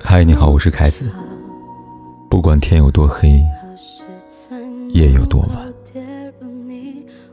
[0.00, 1.10] 嗨，你好，我是凯子。
[2.30, 3.42] 不管天有多黑，
[4.90, 5.66] 夜有多晚，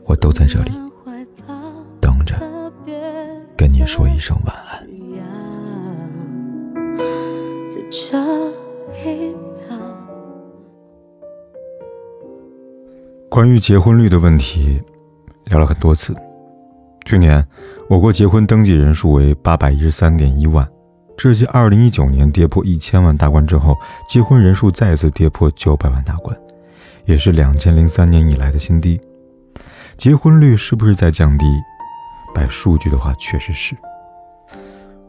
[0.06, 0.72] 我都在这里
[2.00, 2.36] 等着
[3.56, 4.84] 跟你说一声晚安。
[13.28, 14.82] 关于结婚率的问题，
[15.44, 16.12] 聊了很多次。
[17.12, 17.46] 去年，
[17.90, 20.66] 我国结婚登记人数为八百一十三点一万，
[21.14, 23.76] 这是继二零一九年跌破一千万大关之后，
[24.08, 26.34] 结婚人数再次跌破九百万大关，
[27.04, 28.98] 也是两千零三年以来的新低。
[29.98, 31.44] 结婚率是不是在降低？
[32.34, 33.76] 摆数据的话，确实是。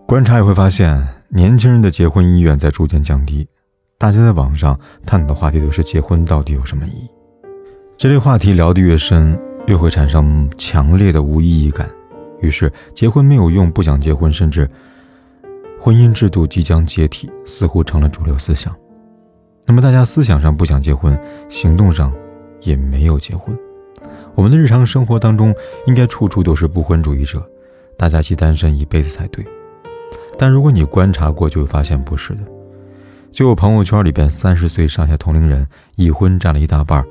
[0.06, 3.48] 观察也会发现，年轻人的结婚意愿在逐渐降低，
[3.98, 7.10] 大家在网上探讨的话题都是结婚到底有什么意义。
[7.96, 9.40] 这类话题聊得越深。
[9.66, 11.90] 越会产生强烈的无意义感，
[12.42, 14.70] 于是结婚没有用，不想结婚，甚至
[15.80, 18.76] 婚姻制度即将解体，似乎成了主流思想。
[19.66, 21.18] 那么大家思想上不想结婚，
[21.50, 22.14] 行动上
[22.62, 23.58] 也没有结婚。
[24.36, 25.56] 我们的日常生活当中，
[25.88, 27.42] 应该处处都是不婚主义者，
[27.98, 29.46] 大家系单身一辈子才对。
[30.38, 32.42] 但如果你观察过，就会发现不是的。
[33.32, 37.06] 就我朋友圈里边，三十岁上下同龄人已婚占了一大半。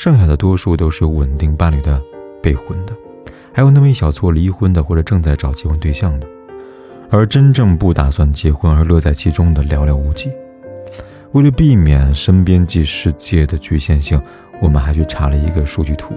[0.00, 2.02] 剩下的多数都是有稳定伴侣的
[2.42, 2.96] 备婚的，
[3.52, 6.26] 还有那么一小撮离婚的或者正在找结婚对象的，
[7.10, 10.30] 而真正不打算结婚而乐在其中的寥寥无几。
[11.32, 14.18] 为了避免身边即世界的局限性，
[14.62, 16.14] 我们还去查了一个数据图。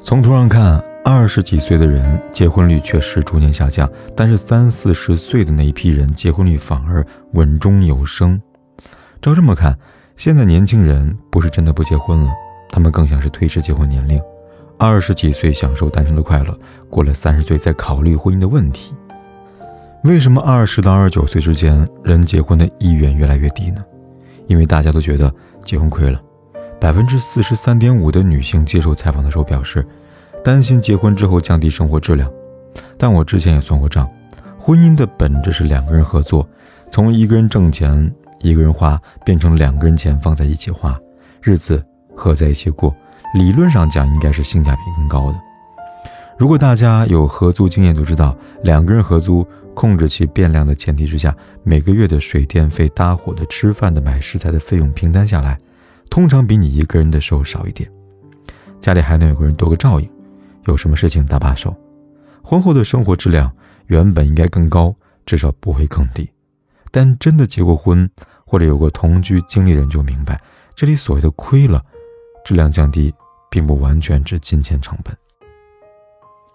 [0.00, 8.42] 从图上看，二十几岁的人结婚率确实逐年下降，但是三四十岁的那一批人结婚率反而稳中有升。
[9.22, 9.78] 照这么看，
[10.16, 12.32] 现在年轻人不是真的不结婚了。
[12.74, 14.20] 他们更像是推迟结婚年龄，
[14.76, 16.58] 二十几岁享受单身的快乐，
[16.90, 18.92] 过了三十岁再考虑婚姻的问题。
[20.02, 23.84] 为什么二十到二十九岁之间人结婚的意愿越来越低呢？
[24.48, 25.32] 因为大家都觉得
[25.64, 26.20] 结婚亏了。
[26.80, 29.86] 百分之四十三点五的女性接受采访的时候表示，
[30.42, 32.28] 担心结婚之后降低生活质量。
[32.98, 34.10] 但我之前也算过账，
[34.58, 36.44] 婚姻的本质是两个人合作，
[36.90, 40.98] 从一个人挣钱一个人花，变成两个人钱放在一起花，
[41.40, 41.80] 日子。
[42.16, 42.94] 合在一起过，
[43.34, 45.40] 理论上讲应该是性价比更高的。
[46.36, 55.58] 如果大家有合租经验，就知道两个人合租，控制其变量的前提之下，每个月的水电费、搭伙的、吃饭的、买食材的费用平摊下来，
[56.10, 57.88] 通常比你一个人的时候少一点。
[58.80, 60.10] 家里还能有个人多个照应，
[60.66, 61.74] 有什么事情搭把手。
[62.42, 63.50] 婚后的生活质量
[63.86, 66.28] 原本应该更高，至少不会更低。
[66.90, 68.08] 但真的结过婚
[68.44, 70.40] 或者有过同居经历的人就明白，
[70.74, 71.82] 这里所谓的亏了。
[72.44, 73.12] 质量降低，
[73.50, 75.16] 并不完全指金钱成本。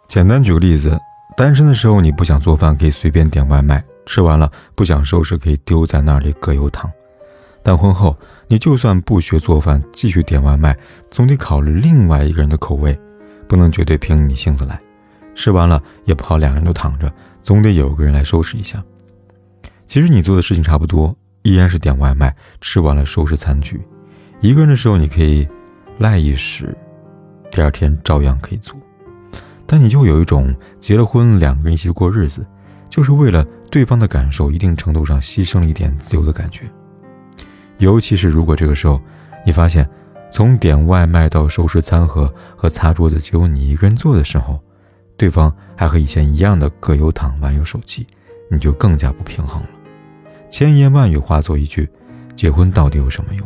[0.07, 0.97] 简单举个例子，
[1.35, 6.89] 单身的时候你不想做饭，可以随便点外卖，吃完了不想收拾，可以丢在那里葛优躺。
[7.61, 8.17] 但婚后，
[8.47, 10.77] 你就算不学做饭，继续点外卖，
[11.11, 12.97] 总得考虑另外一个人的口味，
[13.47, 14.79] 不能绝对凭你性子来。
[15.35, 17.11] 吃完了也不好两个人都躺着，
[17.41, 18.83] 总得有个人来收拾一下。
[19.88, 23.79] 其实你做的事情差不多，依然是点外卖，吃完了收拾残局。
[24.39, 25.47] 一个人的时候，你可以。
[26.00, 26.74] 赖一时，
[27.52, 28.74] 第二天照样可以做，
[29.68, 32.46] 但你就有一种结了婚两个人一起过日子，
[32.90, 36.64] 就是为了对方的感受，一定程度上牺牲了一点自由的感觉。
[37.80, 39.02] 尤其是如果这个时候
[39.46, 39.88] 你发现，
[40.32, 44.58] 从点外卖到收拾餐盒和擦桌子只有你一个人做的时候，
[45.18, 48.08] 对方还和以前一样的葛优躺玩有手机，
[48.50, 49.70] 你就更加不平衡了。
[50.50, 51.90] 千言万语化作一句：
[52.38, 53.46] 结婚到底有什么用？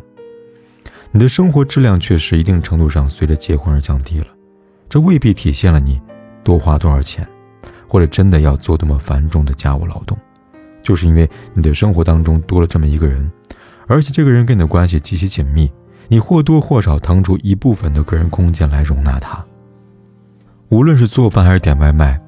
[1.15, 4.25] 你的生活质量确实一定程度上随着结婚而降低了，
[4.89, 6.01] 这未必体现了你
[6.43, 7.25] 多花多少钱，
[7.87, 10.17] 或者真的要做多么繁重的家务劳动，
[10.81, 13.31] 就是因为你的生活当中多了这么一个人，
[13.85, 15.71] 而且这个人跟你的关系极其紧密，
[16.07, 19.45] 你或多或少腾出一部分的个人空间来容纳他。
[20.69, 22.19] 无论是做饭还是点外卖，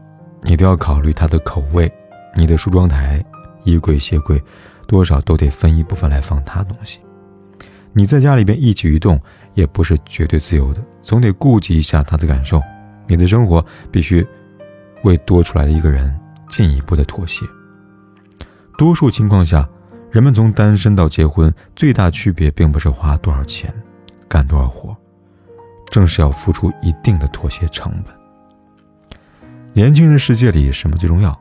[0.43, 1.91] 你都要考虑他的口味，
[2.35, 3.25] 你的梳妆台、
[3.63, 4.39] 衣柜、鞋柜，
[4.85, 6.99] 多少都得分一部分来放他东西。
[7.97, 9.17] 你在家里边一举一动
[9.53, 12.61] 也不是绝对自由的，总得顾及一下他的感受。
[13.07, 14.27] 你的生活必须
[15.03, 16.13] 为多出来的一个人
[16.49, 17.45] 进一步的妥协。
[18.77, 19.65] 多数情况下，
[20.11, 23.73] 人们从单身到结婚，最大区别并不是花多少钱，
[24.27, 24.93] 干多少活，
[25.89, 28.13] 正是要付出一定的妥协成本。
[29.71, 31.33] 年轻人世界里，什么最重要？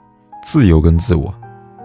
[0.45, 1.35] 自由跟自我。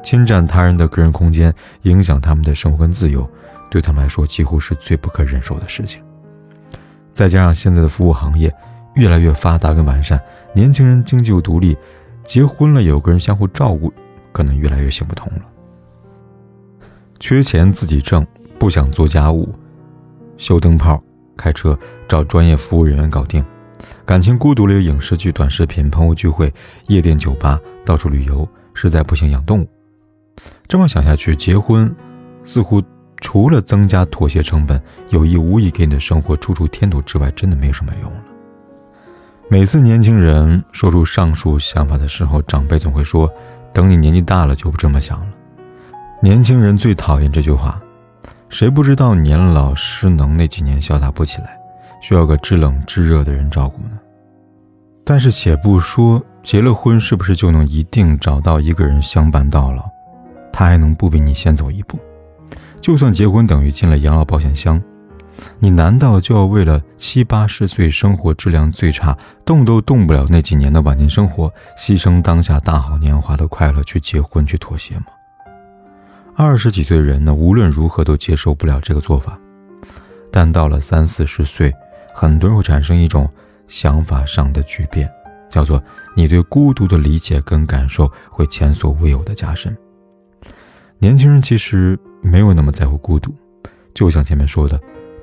[0.03, 1.51] 侵占他人的个人空间，
[1.81, 3.27] 影响他们的生活跟自由。
[3.69, 6.03] 对他们来说，几乎是最不可忍受的事情。
[7.13, 8.53] 再加上现在的服务行业
[8.95, 10.19] 越来越发达跟完善，
[10.53, 11.77] 年轻人经济又独立，
[12.23, 13.93] 结婚了有个人相互照顾，
[14.31, 15.41] 可能越来越行不通了。
[17.19, 18.25] 缺钱自己挣，
[18.57, 19.53] 不想做家务，
[20.37, 21.01] 修灯泡、
[21.35, 21.77] 开车
[22.07, 23.43] 找专业服务人员搞定。
[24.05, 26.53] 感情孤独了有影视剧、短视频、朋友聚会、
[26.87, 28.47] 夜店、酒吧，到处旅游。
[28.81, 29.67] 实在不行养动物。
[30.65, 31.93] 这么想下去，结婚
[32.45, 32.81] 似乎
[33.31, 38.17] 除了增加妥协成本，有意无意给你的生活出出添堵之外，真的没什么用了。
[39.47, 43.31] 每次年轻人说出上述想法的时候，长辈总会说
[43.71, 45.27] ：“等你年纪大了就不这么想了。”
[46.23, 47.79] 年轻人最讨厌这句话。
[48.49, 51.55] 谁不知道年老失能那几年潇洒不起来，
[52.01, 53.91] 需要个知冷知热的人照顾呢？
[55.05, 59.83] 但是且不说结了婚是不是就能一定找到一个人相伴到老，
[60.51, 61.99] 他还能不比你先走一步？
[62.81, 64.81] 就算结婚等于进了养老保险箱。
[65.57, 75.05] 你难道就要为了七八十岁生活质量最差、动都动不了那几年的晚年生活，牺牲当下大好年华的快乐去结婚去妥协吗？
[76.35, 79.39] 二十几岁的人呢，无论如何都接受不了这个做法。
[80.31, 81.73] 但到了三四十岁，
[82.13, 83.29] 很多人会产生一种
[83.67, 85.09] 想法上的巨变，
[85.49, 85.81] 叫做
[86.15, 89.75] 你对孤独的理解跟感受会前所未有的加深。
[90.97, 93.33] 年轻人其实没有那么在乎孤独，
[93.93, 94.79] 就像前面说的。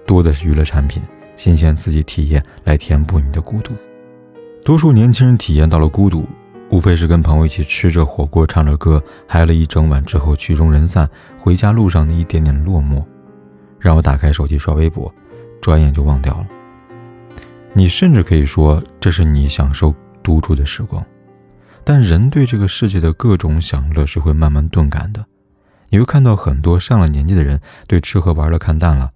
[0.06, 1.02] 多的是娱乐产品、
[1.37, 3.75] 新鲜刺激体验来填补你的孤独。
[4.64, 6.25] 多数年轻人体验到了孤独，
[6.70, 13.04] 无非是跟朋友一起吃着火锅、唱着歌，嗨了一整晚之后曲终人散，回家路上的一点点落寞，
[13.81, 15.12] 让我打开手机刷微博，
[15.60, 16.46] 转眼就忘掉了。
[17.72, 21.04] 你甚至可以说这是你享受独处的时光，
[21.82, 25.25] 但人对这个世界的各种享乐是会慢慢钝感的。
[25.88, 29.10] 你会看到很多上了年纪的人对吃喝玩乐看淡了。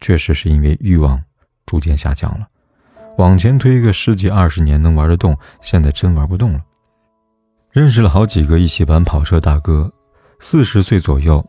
[0.00, 1.20] 确实是因为欲望
[1.66, 2.48] 逐渐下降了，
[3.18, 6.60] 往前推个十几二十年能玩得动，现在真玩不动了。
[7.70, 9.92] 认识了好几个一起玩跑车大哥，
[10.38, 11.46] 四十岁左右，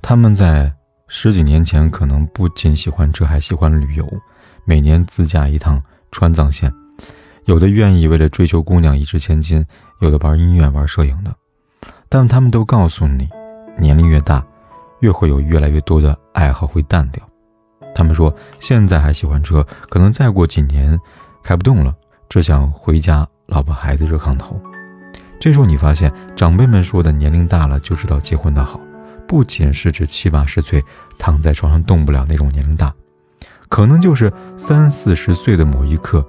[0.00, 0.72] 他们在
[1.08, 4.08] 十几年前可能不仅喜欢车，还喜欢旅游，
[4.64, 6.72] 每年自驾一趟川藏线。
[7.46, 9.66] 有的愿意为了追求姑娘一掷千金，
[10.00, 11.34] 有的玩音乐、玩摄影的，
[12.08, 13.28] 但他们都告诉你，
[13.78, 14.44] 年龄越大，
[15.00, 17.22] 越会有越来越多的爱好会淡掉。
[17.94, 20.98] 他们说，现在还喜欢车，可能再过几年
[21.42, 21.94] 开不动了，
[22.28, 24.60] 只想回家，老婆孩子热炕头。
[25.40, 28.80] 这时候你发现，长辈们说的年龄大了就知道结婚的好，
[29.26, 30.84] 不仅是指七八十岁
[31.16, 32.92] 躺在床上动不了那种年龄大，
[33.68, 36.26] 可能就是三四十岁的某一刻，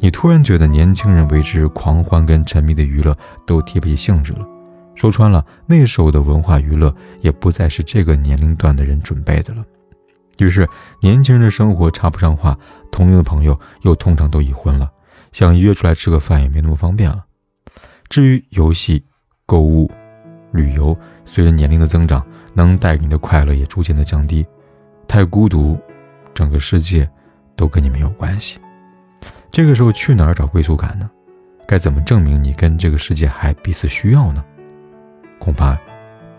[0.00, 3.16] 你突然觉得年轻人为之狂欢跟沉迷的娱乐
[3.46, 4.46] 都提不起兴致了。
[4.96, 9.64] 说穿了，那时候的文化娱乐也不再是这个年龄段的人准备的了。
[10.38, 10.68] 于是，
[11.00, 12.58] 年轻人的生活插不上话，
[12.90, 14.90] 同龄的朋友又通常都已婚了，
[15.32, 17.24] 想约出来吃个饭也没那么方便了。
[18.08, 19.04] 至于游戏、
[19.44, 19.90] 购物、
[20.52, 24.44] 旅游，随着年龄的增长，能带给你的快乐也逐渐的降低。
[25.06, 25.78] 太孤独，
[26.34, 27.08] 整个世界
[27.54, 28.58] 都跟你没有关系。
[29.50, 31.10] 这个时候去哪儿找归属感呢？
[31.66, 34.44] 该怎么证明你跟这个世界还彼此需要呢？
[35.38, 35.78] 恐怕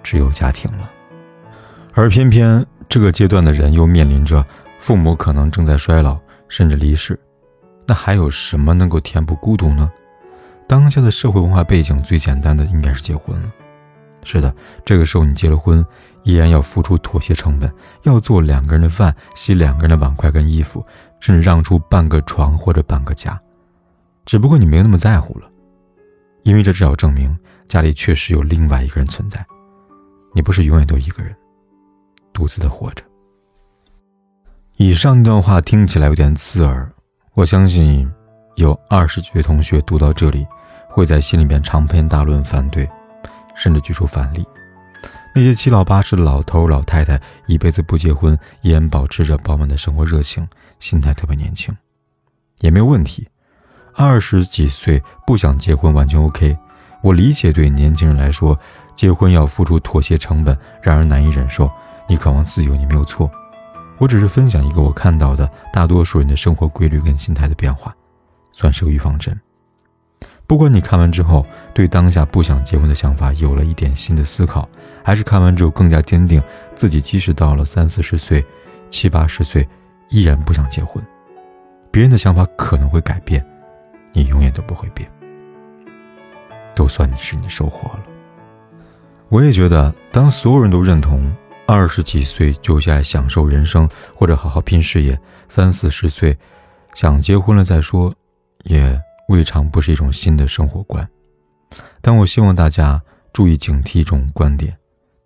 [0.03, 0.89] 只有家庭了。
[1.93, 2.65] 而偏偏。
[2.89, 4.41] 这个阶段的人又面临着
[4.79, 6.17] 父母可能正在衰老，
[6.47, 7.19] 甚至离世，
[7.85, 9.91] 那还有什么能够填补孤独呢？
[10.69, 13.51] 当下的社会文化背景最简单的应该是结婚了。
[14.23, 14.55] 是的，
[14.85, 15.85] 这个时候你结了婚，
[16.23, 17.69] 依然要付出妥协成本，
[18.03, 20.81] 要做两个人的饭，洗两个人的碗筷跟衣服，
[21.19, 23.37] 甚至让出半个床或者半个家。
[24.25, 25.49] 只不过你没有那么在乎了，
[26.47, 27.37] 因为这至少证明
[27.67, 29.45] 家里确实有另外一个人存在，
[30.33, 31.35] 你不是永远都一个人。
[32.31, 33.03] 独自的活着。
[34.77, 36.89] 以上那段话听起来有点刺耳，
[37.33, 38.09] 我相信
[38.55, 40.47] 有二十几位同学读到这里，
[40.87, 42.89] 会在心里面长篇大论反对，
[43.53, 44.47] 甚至举出反例。
[45.35, 50.47] 那些七老八十的老头老太太，一辈子不结婚，依然保持着饱满的生活热情，
[50.79, 51.75] 心态特别年轻，
[52.59, 53.27] 也没有问题。
[53.99, 56.55] 二十几岁不想结婚完全 OK，
[57.01, 58.57] 我理解，对年轻人来说，
[58.95, 61.67] 结婚要付出妥协成本，让人难以忍受。
[62.07, 63.29] 你渴望自由，你没有错。
[63.97, 67.91] 我只是分享一个我看到的大多数人的生活规律跟心态的变化，
[68.51, 69.35] 算是个预防针。
[70.45, 74.69] 不管你看完之后对当下不想结婚的想法有了一点新的思考，
[75.03, 76.39] 还是看完之后更加坚定
[76.75, 78.45] 自己，即使到了三四十岁、
[78.91, 79.67] 七八十岁，
[80.11, 81.03] 依然不想结婚。
[81.89, 83.43] 别人的想法可能会改变，
[84.17, 85.07] 你永远都不会变。
[86.75, 88.03] 都算你是你收获了。
[89.29, 91.31] 我也觉得，当所有人都认同。
[91.69, 95.13] 二十几岁就该享受人生，或者好好拼事业；
[95.49, 96.37] 三四十岁
[96.95, 98.15] 想结婚了再说，
[98.63, 98.97] 也
[99.27, 101.05] 未尝不是一种新的生活观。
[101.99, 103.01] 但我希望大家
[103.33, 104.73] 注意警惕一种观点，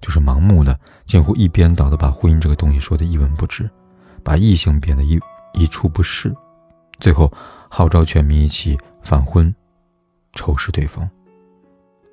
[0.01, 3.69] 就是盲目的、近乎一边倒的把婚姻这个东西说的一文不值，
[4.23, 5.19] 把异性变得一
[5.53, 6.33] 一处不是，
[6.99, 7.31] 最后
[7.73, 9.55] 号召全民一起反婚，
[10.33, 11.09] 仇视对方。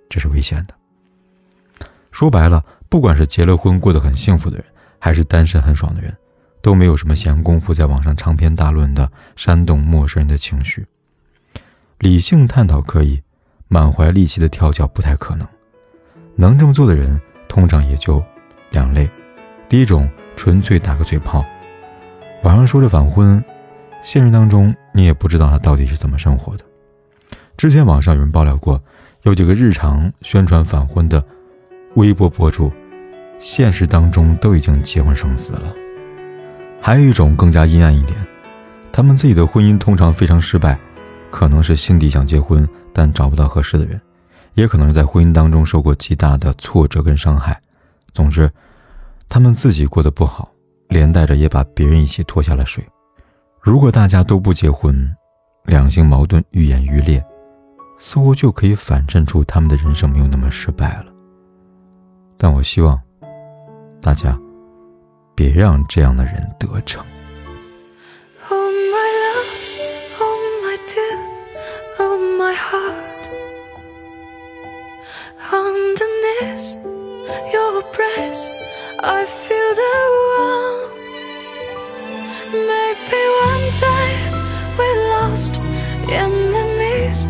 [0.08, 0.74] 这是危险的。
[2.12, 4.64] 说白了，不管是结了婚过得很幸福的人，
[5.00, 6.16] 还是单身很爽的人，
[6.62, 10.86] 都没有什么闲工夫在网上长篇大论的煽动陌生人的情绪。
[11.98, 13.20] 理性探讨可以，
[13.66, 15.46] 满怀戾气的跳脚不太可能。
[16.36, 18.22] 能这么做的人，通常也就
[18.70, 19.10] 两类：
[19.68, 21.44] 第一种，纯粹打个嘴炮，
[22.44, 23.44] 网上说着反婚，
[24.02, 26.64] 现实当中你也不知道他到底是怎么生活的。
[27.56, 28.80] 之前网上有人爆料过。
[29.22, 31.22] 有几个日常宣传反婚的
[31.96, 32.72] 微博博主，
[33.40, 35.74] 现实当中都已经结婚生子了。
[36.80, 38.16] 还有一种更加阴暗一点，
[38.92, 40.78] 他们自己的婚姻通常非常失败，
[41.32, 44.00] 可能是心底想结婚但找不到合适的人，
[44.54, 47.60] 也可能是在婚姻当中受过极大的挫折跟伤害。
[48.12, 48.50] 总之，
[49.28, 50.48] 他们自己过得不好，
[50.88, 52.82] 连带着也把别人一起拖下了水。
[53.60, 55.16] 如果大家都不结婚，
[55.64, 57.24] 两性矛盾愈演愈烈。
[57.98, 61.06] 似乎就可以反衬出他们的人生没有那么失败了。
[62.36, 62.98] 但我希望
[64.00, 64.38] 大家
[65.34, 67.04] 别让这样的人得逞。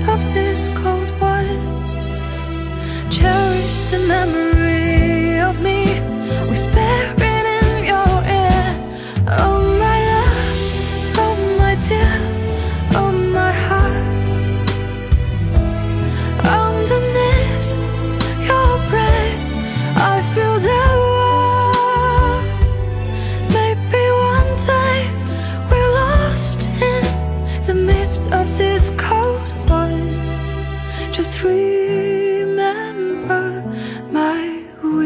[0.08, 1.44] Of this cold war.
[3.10, 4.67] Cherish the memory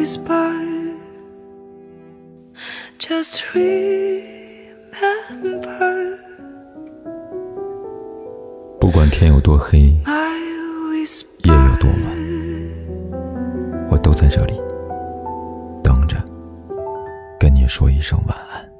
[0.02, 0.50] whisper.
[2.99, 3.78] Just remember.
[8.80, 9.94] 不管天有多黑，夜
[11.44, 12.02] 有多晚，
[13.92, 14.61] 我都在这里
[15.85, 16.16] 等着，
[17.38, 18.72] 跟你说一声晚安。